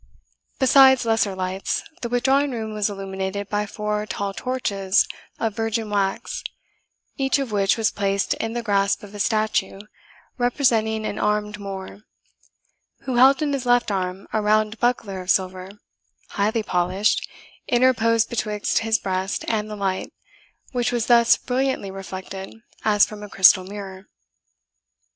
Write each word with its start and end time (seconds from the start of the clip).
Besides 0.57 1.05
lesser 1.05 1.35
lights, 1.35 1.83
the 2.01 2.09
withdrawing 2.09 2.49
room 2.49 2.73
was 2.73 2.89
illuminated 2.89 3.47
by 3.49 3.67
four 3.67 4.07
tall 4.07 4.33
torches 4.33 5.07
of 5.39 5.55
virgin 5.55 5.91
wax, 5.91 6.43
each 7.17 7.37
of 7.37 7.51
which 7.51 7.77
was 7.77 7.91
placed 7.91 8.33
in 8.33 8.53
the 8.53 8.63
grasp 8.63 9.03
of 9.03 9.13
a 9.13 9.19
statue, 9.19 9.79
representing 10.39 11.05
an 11.05 11.19
armed 11.19 11.59
Moor, 11.59 11.99
who 13.01 13.17
held 13.17 13.43
in 13.43 13.53
his 13.53 13.67
left 13.67 13.91
arm 13.91 14.25
a 14.33 14.41
round 14.41 14.79
buckler 14.79 15.21
of 15.21 15.29
silver, 15.29 15.69
highly 16.29 16.63
polished, 16.63 17.29
interposed 17.67 18.27
betwixt 18.27 18.79
his 18.79 18.97
breast 18.97 19.45
and 19.47 19.69
the 19.69 19.75
light, 19.75 20.11
which 20.71 20.91
was 20.91 21.05
thus 21.05 21.37
brilliantly 21.37 21.91
reflected 21.91 22.51
as 22.83 23.05
from 23.05 23.21
a 23.21 23.29
crystal 23.29 23.63
mirror. 23.65 24.07